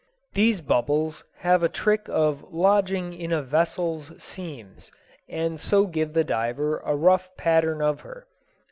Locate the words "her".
8.01-8.25